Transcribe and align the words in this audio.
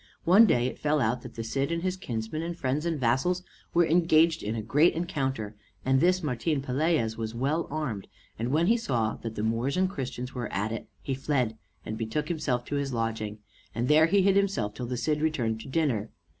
One 0.23 0.47
day 0.47 0.65
it 0.65 0.79
fell 0.79 0.99
out 0.99 1.21
that 1.21 1.35
the 1.35 1.43
Cid 1.43 1.71
and 1.71 1.83
his 1.83 1.95
kinsmen 1.95 2.41
and 2.41 2.57
friends 2.57 2.87
and 2.87 2.99
vassals 2.99 3.43
were 3.71 3.85
engaged 3.85 4.41
in 4.41 4.55
a 4.55 4.61
great 4.63 4.95
encounter, 4.95 5.55
and 5.85 5.99
this 6.01 6.23
Martin 6.23 6.59
Pelaez 6.59 7.17
was 7.17 7.35
well 7.35 7.67
armed; 7.69 8.07
and 8.39 8.49
when 8.49 8.65
he 8.65 8.77
saw 8.77 9.13
that 9.17 9.35
the 9.35 9.43
Moors 9.43 9.77
and 9.77 9.91
Christians 9.91 10.33
were 10.33 10.51
at 10.51 10.71
it, 10.71 10.87
he 11.03 11.13
fled 11.13 11.55
and 11.85 11.99
betook 11.99 12.29
himself 12.29 12.65
to 12.65 12.77
his 12.77 12.91
lodging, 12.91 13.41
and 13.75 13.87
there 13.87 14.07
hid 14.07 14.35
himself 14.35 14.73
till 14.73 14.87
the 14.87 14.97
Cid 14.97 15.21
returned 15.21 15.61
to 15.61 15.67
dinner. 15.69 16.09